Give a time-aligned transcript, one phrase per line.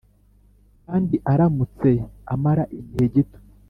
[0.85, 1.89] kandi aramutse
[2.33, 3.39] amara igihe gito.